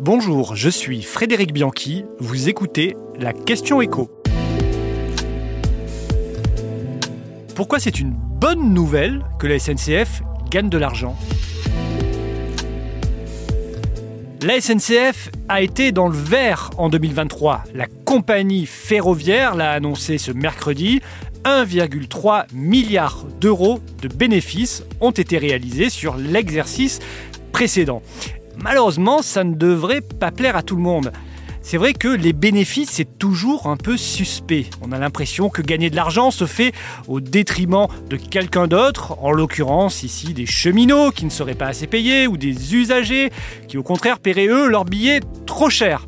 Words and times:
Bonjour, 0.00 0.54
je 0.54 0.68
suis 0.68 1.02
Frédéric 1.02 1.52
Bianchi, 1.52 2.04
vous 2.20 2.48
écoutez 2.48 2.94
la 3.18 3.32
question 3.32 3.82
écho. 3.82 4.08
Pourquoi 7.56 7.80
c'est 7.80 7.98
une 7.98 8.12
bonne 8.12 8.72
nouvelle 8.72 9.24
que 9.40 9.48
la 9.48 9.58
SNCF 9.58 10.22
gagne 10.50 10.68
de 10.68 10.78
l'argent? 10.78 11.16
La 14.40 14.60
SNCF 14.60 15.30
a 15.48 15.62
été 15.62 15.90
dans 15.90 16.06
le 16.06 16.16
vert 16.16 16.70
en 16.78 16.90
2023. 16.90 17.64
La 17.74 17.86
compagnie 18.04 18.66
ferroviaire 18.66 19.56
l'a 19.56 19.72
annoncé 19.72 20.16
ce 20.16 20.30
mercredi. 20.30 21.00
1,3 21.44 22.44
milliard 22.54 23.24
d'euros 23.40 23.80
de 24.00 24.06
bénéfices 24.06 24.84
ont 25.00 25.10
été 25.10 25.38
réalisés 25.38 25.90
sur 25.90 26.16
l'exercice 26.16 27.00
précédent. 27.50 28.00
Malheureusement, 28.62 29.22
ça 29.22 29.44
ne 29.44 29.54
devrait 29.54 30.00
pas 30.00 30.30
plaire 30.30 30.56
à 30.56 30.62
tout 30.62 30.76
le 30.76 30.82
monde. 30.82 31.12
C'est 31.60 31.76
vrai 31.76 31.92
que 31.92 32.08
les 32.08 32.32
bénéfices, 32.32 32.90
c'est 32.92 33.18
toujours 33.18 33.66
un 33.66 33.76
peu 33.76 33.96
suspect. 33.96 34.66
On 34.80 34.90
a 34.90 34.98
l'impression 34.98 35.50
que 35.50 35.60
gagner 35.60 35.90
de 35.90 35.96
l'argent 35.96 36.30
se 36.30 36.46
fait 36.46 36.72
au 37.08 37.20
détriment 37.20 37.88
de 38.08 38.16
quelqu'un 38.16 38.66
d'autre, 38.66 39.18
en 39.22 39.32
l'occurrence 39.32 40.02
ici 40.02 40.32
des 40.32 40.46
cheminots 40.46 41.10
qui 41.10 41.24
ne 41.26 41.30
seraient 41.30 41.54
pas 41.54 41.66
assez 41.66 41.86
payés 41.86 42.26
ou 42.26 42.36
des 42.36 42.74
usagers 42.74 43.30
qui 43.66 43.76
au 43.76 43.82
contraire 43.82 44.18
paieraient 44.18 44.46
eux 44.46 44.68
leurs 44.68 44.86
billets 44.86 45.20
trop 45.46 45.68
cher. 45.68 46.06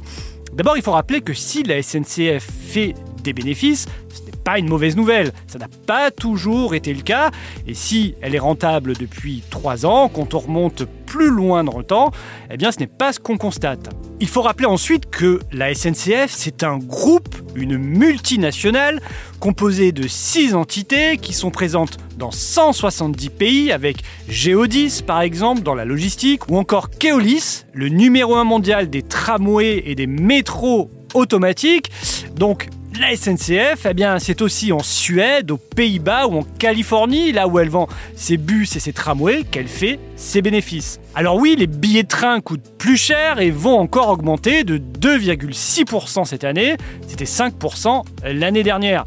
D'abord, 0.54 0.76
il 0.76 0.82
faut 0.82 0.92
rappeler 0.92 1.20
que 1.20 1.34
si 1.34 1.62
la 1.62 1.82
SNCF 1.82 2.48
fait 2.68 2.94
des 3.22 3.32
bénéfices, 3.32 3.86
ce 4.12 4.22
n'est 4.22 4.36
pas 4.42 4.58
une 4.58 4.68
mauvaise 4.68 4.96
nouvelle. 4.96 5.32
Ça 5.46 5.58
n'a 5.58 5.68
pas 5.86 6.10
toujours 6.10 6.74
été 6.74 6.94
le 6.94 7.02
cas. 7.02 7.30
Et 7.66 7.74
si 7.74 8.14
elle 8.22 8.34
est 8.34 8.40
rentable 8.40 8.96
depuis 8.96 9.42
3 9.50 9.84
ans, 9.84 10.08
quand 10.08 10.34
on 10.34 10.38
remonte 10.38 10.84
plus 11.10 11.28
loin 11.28 11.64
dans 11.64 11.76
le 11.76 11.82
temps, 11.82 12.12
eh 12.52 12.56
bien 12.56 12.70
ce 12.70 12.78
n'est 12.78 12.86
pas 12.86 13.12
ce 13.12 13.18
qu'on 13.18 13.36
constate. 13.36 13.90
Il 14.20 14.28
faut 14.28 14.42
rappeler 14.42 14.66
ensuite 14.66 15.10
que 15.10 15.40
la 15.52 15.74
SNCF, 15.74 16.28
c'est 16.28 16.62
un 16.62 16.78
groupe, 16.78 17.34
une 17.56 17.76
multinationale, 17.76 19.02
composée 19.40 19.90
de 19.90 20.06
6 20.06 20.54
entités 20.54 21.16
qui 21.16 21.32
sont 21.32 21.50
présentes 21.50 21.98
dans 22.16 22.30
170 22.30 23.28
pays, 23.30 23.72
avec 23.72 24.04
Geodis 24.28 25.02
par 25.04 25.20
exemple 25.20 25.62
dans 25.62 25.74
la 25.74 25.84
logistique, 25.84 26.48
ou 26.48 26.58
encore 26.58 26.90
Keolis, 26.90 27.64
le 27.72 27.88
numéro 27.88 28.36
1 28.36 28.44
mondial 28.44 28.88
des 28.88 29.02
tramways 29.02 29.82
et 29.86 29.96
des 29.96 30.06
métros 30.06 30.92
automatiques. 31.14 31.90
Donc 32.36 32.68
la 32.98 33.16
SNCF, 33.16 33.86
eh 33.86 34.04
c'est 34.18 34.42
aussi 34.42 34.72
en 34.72 34.80
Suède, 34.80 35.50
aux 35.50 35.56
Pays-Bas 35.56 36.26
ou 36.26 36.38
en 36.38 36.42
Californie, 36.42 37.32
là 37.32 37.46
où 37.46 37.58
elle 37.58 37.68
vend 37.68 37.88
ses 38.16 38.36
bus 38.36 38.76
et 38.76 38.80
ses 38.80 38.92
tramways, 38.92 39.44
qu'elle 39.44 39.68
fait 39.68 39.98
ses 40.16 40.42
bénéfices. 40.42 41.00
Alors 41.14 41.36
oui, 41.36 41.54
les 41.56 41.66
billets 41.66 42.02
de 42.02 42.08
train 42.08 42.40
coûtent 42.40 42.68
plus 42.78 42.96
cher 42.96 43.40
et 43.40 43.50
vont 43.50 43.78
encore 43.78 44.08
augmenter 44.08 44.64
de 44.64 44.78
2,6% 44.78 46.24
cette 46.24 46.44
année. 46.44 46.76
C'était 47.06 47.24
5% 47.24 48.04
l'année 48.24 48.62
dernière. 48.62 49.04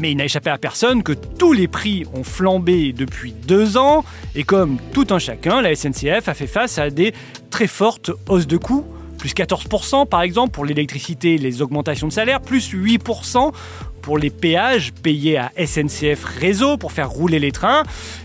Mais 0.00 0.12
il 0.12 0.16
n'a 0.16 0.24
échappé 0.24 0.50
à 0.50 0.58
personne 0.58 1.02
que 1.02 1.12
tous 1.12 1.52
les 1.52 1.68
prix 1.68 2.04
ont 2.14 2.24
flambé 2.24 2.92
depuis 2.92 3.32
deux 3.32 3.76
ans 3.76 4.04
et 4.34 4.44
comme 4.44 4.78
tout 4.92 5.06
un 5.10 5.18
chacun, 5.18 5.60
la 5.60 5.74
SNCF 5.74 6.28
a 6.28 6.34
fait 6.34 6.46
face 6.46 6.78
à 6.78 6.90
des 6.90 7.12
très 7.50 7.66
fortes 7.66 8.10
hausses 8.28 8.46
de 8.46 8.56
coûts 8.56 8.86
plus 9.20 9.34
14% 9.34 10.08
par 10.08 10.22
exemple 10.22 10.52
pour 10.52 10.64
l'électricité 10.64 11.34
et 11.34 11.38
les 11.38 11.60
augmentations 11.60 12.08
de 12.08 12.12
salaire, 12.12 12.40
plus 12.40 12.72
8% 12.72 13.52
pour 14.00 14.16
les 14.16 14.30
péages 14.30 14.92
payés 14.94 15.36
à 15.36 15.52
SNCF 15.58 16.24
Réseau 16.24 16.78
pour 16.78 16.90
faire 16.90 17.10
rouler 17.10 17.38
les 17.38 17.52
trains. 17.52 17.82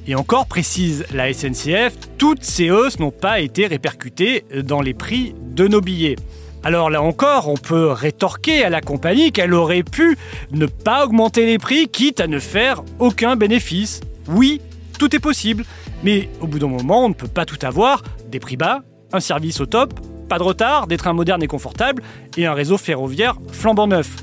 Et 0.07 0.15
encore, 0.15 0.47
précise 0.47 1.05
la 1.13 1.33
SNCF, 1.33 1.93
toutes 2.17 2.43
ces 2.43 2.71
hausses 2.71 2.97
n'ont 2.99 3.11
pas 3.11 3.41
été 3.41 3.67
répercutées 3.67 4.45
dans 4.63 4.81
les 4.81 4.93
prix 4.93 5.35
de 5.41 5.67
nos 5.67 5.81
billets. 5.81 6.15
Alors 6.63 6.89
là 6.89 7.01
encore, 7.01 7.49
on 7.49 7.57
peut 7.57 7.91
rétorquer 7.91 8.63
à 8.63 8.69
la 8.69 8.79
compagnie 8.79 9.33
qu'elle 9.33 9.53
aurait 9.53 9.83
pu 9.83 10.17
ne 10.51 10.65
pas 10.65 11.05
augmenter 11.05 11.45
les 11.45 11.57
prix, 11.57 11.89
quitte 11.89 12.21
à 12.21 12.27
ne 12.27 12.39
faire 12.39 12.83
aucun 12.99 13.35
bénéfice. 13.35 13.99
Oui, 14.29 14.61
tout 14.97 15.13
est 15.13 15.19
possible, 15.19 15.65
mais 16.03 16.29
au 16.39 16.47
bout 16.47 16.57
d'un 16.57 16.67
moment, 16.67 17.03
on 17.03 17.09
ne 17.09 17.13
peut 17.13 17.27
pas 17.27 17.45
tout 17.45 17.59
avoir, 17.63 18.01
des 18.31 18.39
prix 18.39 18.55
bas, 18.55 18.81
un 19.11 19.19
service 19.19 19.59
au 19.59 19.65
top, 19.65 19.93
pas 20.27 20.37
de 20.37 20.43
retard, 20.43 20.87
des 20.87 20.97
trains 20.97 21.13
modernes 21.13 21.43
et 21.43 21.47
confortables 21.47 22.01
et 22.37 22.45
un 22.45 22.53
réseau 22.53 22.77
ferroviaire 22.77 23.35
flambant 23.51 23.87
neuf. 23.87 24.15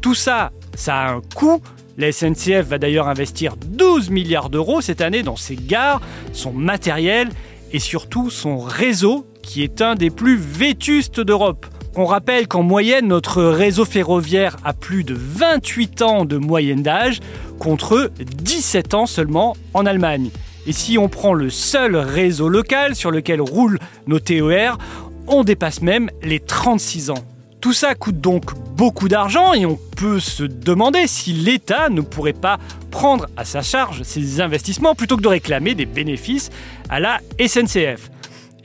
Tout 0.00 0.14
ça, 0.14 0.52
ça 0.74 0.96
a 0.96 1.10
un 1.12 1.20
coût. 1.34 1.60
La 1.96 2.10
SNCF 2.10 2.66
va 2.66 2.78
d'ailleurs 2.78 3.08
investir 3.08 3.54
12 3.56 4.10
milliards 4.10 4.50
d'euros 4.50 4.80
cette 4.80 5.00
année 5.00 5.22
dans 5.22 5.36
ses 5.36 5.56
gares, 5.56 6.00
son 6.32 6.52
matériel 6.52 7.28
et 7.72 7.78
surtout 7.78 8.30
son 8.30 8.58
réseau 8.58 9.26
qui 9.42 9.62
est 9.62 9.82
un 9.82 9.94
des 9.94 10.10
plus 10.10 10.36
vétustes 10.36 11.20
d'Europe. 11.20 11.66
On 11.96 12.06
rappelle 12.06 12.48
qu'en 12.48 12.64
moyenne, 12.64 13.06
notre 13.06 13.44
réseau 13.44 13.84
ferroviaire 13.84 14.56
a 14.64 14.72
plus 14.72 15.04
de 15.04 15.14
28 15.16 16.02
ans 16.02 16.24
de 16.24 16.36
moyenne 16.36 16.82
d'âge 16.82 17.20
contre 17.60 18.10
17 18.18 18.94
ans 18.94 19.06
seulement 19.06 19.54
en 19.74 19.86
Allemagne. 19.86 20.30
Et 20.66 20.72
si 20.72 20.98
on 20.98 21.08
prend 21.08 21.34
le 21.34 21.50
seul 21.50 21.94
réseau 21.94 22.48
local 22.48 22.96
sur 22.96 23.10
lequel 23.10 23.40
roulent 23.40 23.78
nos 24.06 24.18
TER, 24.18 24.78
on 25.26 25.44
dépasse 25.44 25.82
même 25.82 26.10
les 26.22 26.40
36 26.40 27.10
ans. 27.10 27.24
Tout 27.60 27.72
ça 27.72 27.94
coûte 27.94 28.20
donc 28.20 28.52
beaucoup 28.76 29.08
d'argent 29.08 29.54
et 29.54 29.64
on 29.64 29.78
peut 29.96 30.20
se 30.20 30.42
demander 30.42 31.06
si 31.06 31.32
l'État 31.32 31.88
ne 31.88 32.02
pourrait 32.02 32.34
pas 32.34 32.58
prendre 32.90 33.26
à 33.36 33.44
sa 33.44 33.62
charge 33.62 34.02
ces 34.02 34.40
investissements 34.40 34.94
plutôt 34.94 35.16
que 35.16 35.22
de 35.22 35.28
réclamer 35.28 35.74
des 35.74 35.86
bénéfices 35.86 36.50
à 36.90 37.00
la 37.00 37.20
SNCF. 37.40 38.10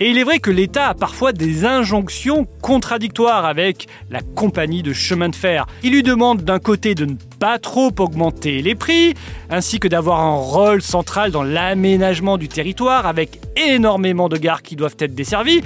Et 0.01 0.09
il 0.09 0.17
est 0.17 0.23
vrai 0.23 0.39
que 0.39 0.49
l'État 0.49 0.87
a 0.87 0.93
parfois 0.93 1.33
des 1.33 1.65
injonctions 1.65 2.47
contradictoires 2.61 3.43
avec 3.43 3.87
la 4.09 4.21
compagnie 4.21 4.81
de 4.81 4.93
chemin 4.93 5.27
de 5.27 5.35
fer. 5.35 5.65
Il 5.83 5.91
lui 5.91 6.03
demande 6.03 6.43
d'un 6.43 6.59
côté 6.59 6.95
de 6.95 7.03
ne 7.03 7.15
pas 7.37 7.59
trop 7.59 7.91
augmenter 7.99 8.61
les 8.61 8.75
prix, 8.75 9.13
ainsi 9.49 9.77
que 9.77 9.89
d'avoir 9.89 10.21
un 10.21 10.37
rôle 10.37 10.81
central 10.81 11.31
dans 11.31 11.43
l'aménagement 11.43 12.37
du 12.37 12.47
territoire 12.47 13.07
avec 13.07 13.41
énormément 13.57 14.29
de 14.29 14.37
gares 14.37 14.61
qui 14.61 14.77
doivent 14.77 14.95
être 14.99 15.15
desservies, 15.15 15.61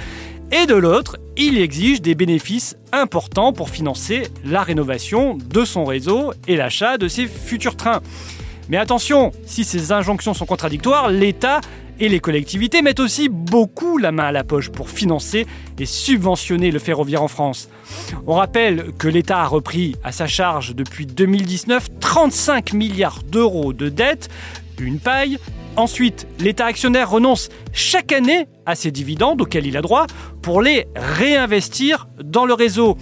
et 0.52 0.66
de 0.66 0.74
l'autre, 0.74 1.16
il 1.36 1.58
exige 1.58 2.00
des 2.00 2.14
bénéfices 2.14 2.76
importants 2.92 3.52
pour 3.52 3.70
financer 3.70 4.28
la 4.44 4.62
rénovation 4.62 5.36
de 5.36 5.64
son 5.64 5.84
réseau 5.84 6.32
et 6.46 6.56
l'achat 6.56 6.98
de 6.98 7.08
ses 7.08 7.26
futurs 7.26 7.76
trains. 7.76 8.00
Mais 8.68 8.76
attention, 8.76 9.32
si 9.44 9.64
ces 9.64 9.92
injonctions 9.92 10.32
sont 10.32 10.46
contradictoires, 10.46 11.10
l'État 11.10 11.60
et 12.00 12.08
les 12.08 12.20
collectivités 12.20 12.82
mettent 12.82 13.00
aussi 13.00 13.28
beaucoup 13.28 13.98
la 13.98 14.10
main 14.10 14.24
à 14.24 14.32
la 14.32 14.44
poche 14.44 14.70
pour 14.70 14.90
financer 14.90 15.46
et 15.78 15.86
subventionner 15.86 16.70
le 16.70 16.78
ferroviaire 16.78 17.22
en 17.22 17.28
France. 17.28 17.68
On 18.26 18.34
rappelle 18.34 18.92
que 18.98 19.08
l'État 19.08 19.42
a 19.42 19.46
repris 19.46 19.94
à 20.02 20.12
sa 20.12 20.26
charge 20.26 20.74
depuis 20.74 21.06
2019 21.06 21.88
35 22.00 22.72
milliards 22.72 23.22
d'euros 23.22 23.72
de 23.72 23.88
dettes, 23.88 24.28
une 24.80 24.98
paille. 24.98 25.38
Ensuite, 25.76 26.28
l'État 26.38 26.66
actionnaire 26.66 27.10
renonce 27.10 27.48
chaque 27.72 28.12
année 28.12 28.46
à 28.64 28.76
ses 28.76 28.92
dividendes 28.92 29.40
auxquels 29.40 29.66
il 29.66 29.76
a 29.76 29.82
droit 29.82 30.06
pour 30.40 30.62
les 30.62 30.86
réinvestir 30.94 32.06
dans 32.22 32.46
le 32.46 32.54
réseau. 32.54 32.96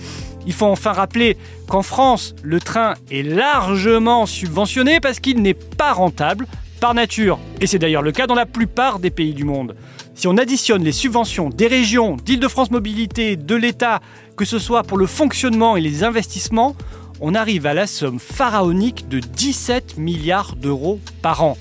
Il 0.46 0.54
faut 0.54 0.66
enfin 0.66 0.92
rappeler 0.92 1.36
qu'en 1.68 1.82
France, 1.82 2.34
le 2.42 2.60
train 2.60 2.94
est 3.10 3.22
largement 3.22 4.24
subventionné 4.24 5.00
parce 5.00 5.20
qu'il 5.20 5.42
n'est 5.42 5.54
pas 5.54 5.92
rentable 5.92 6.46
par 6.80 6.94
nature. 6.94 7.38
Et 7.60 7.66
c'est 7.66 7.78
d'ailleurs 7.78 8.02
le 8.02 8.10
cas 8.10 8.26
dans 8.26 8.34
la 8.34 8.46
plupart 8.46 8.98
des 8.98 9.10
pays 9.10 9.34
du 9.34 9.44
monde. 9.44 9.76
Si 10.14 10.26
on 10.26 10.36
additionne 10.38 10.82
les 10.82 10.92
subventions 10.92 11.50
des 11.50 11.66
régions, 11.66 12.16
d'Île-de-France 12.16 12.70
Mobilité, 12.70 13.36
de 13.36 13.54
l'État, 13.54 14.00
que 14.36 14.44
ce 14.44 14.58
soit 14.58 14.82
pour 14.82 14.98
le 14.98 15.06
fonctionnement 15.06 15.76
et 15.76 15.80
les 15.80 16.04
investissements, 16.04 16.74
on 17.20 17.34
arrive 17.34 17.66
à 17.66 17.74
la 17.74 17.86
somme 17.86 18.18
pharaonique 18.18 19.08
de 19.08 19.20
17 19.20 19.98
milliards 19.98 20.56
d'euros 20.56 20.98
par 21.20 21.44
an. 21.44 21.56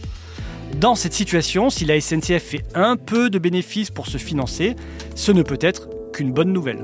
Dans 0.80 0.96
cette 0.96 1.14
situation, 1.14 1.70
si 1.70 1.86
la 1.86 2.00
SNCF 2.00 2.44
fait 2.44 2.64
un 2.74 2.98
peu 2.98 3.30
de 3.30 3.40
bénéfices 3.40 3.92
pour 3.92 4.08
se 4.08 4.18
financer, 4.18 4.76
ce 5.16 5.32
ne 5.32 5.44
peut 5.44 5.60
être 5.62 5.90
qu'une 6.12 6.32
bonne 6.32 6.52
nouvelle. 6.52 6.84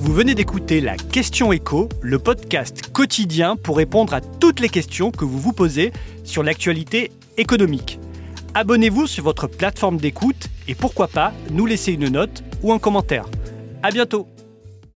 Vous 0.00 0.12
venez 0.12 0.34
d'écouter 0.34 0.80
la 0.80 0.96
Question 0.96 1.52
Écho, 1.52 1.88
le 2.00 2.18
podcast 2.18 2.92
quotidien 2.92 3.56
pour 3.56 3.76
répondre 3.76 4.14
à 4.14 4.20
toutes 4.20 4.60
les 4.60 4.68
questions 4.68 5.10
que 5.10 5.24
vous 5.24 5.38
vous 5.38 5.52
posez 5.52 5.92
sur 6.24 6.42
l'actualité 6.42 7.10
économique. 7.36 7.98
Abonnez-vous 8.54 9.06
sur 9.06 9.24
votre 9.24 9.48
plateforme 9.48 9.98
d'écoute 9.98 10.48
et 10.68 10.74
pourquoi 10.74 11.08
pas 11.08 11.32
nous 11.50 11.66
laisser 11.66 11.92
une 11.92 12.08
note 12.08 12.42
ou 12.62 12.72
un 12.72 12.78
commentaire. 12.78 13.26
À 13.82 13.90
bientôt 13.90 14.28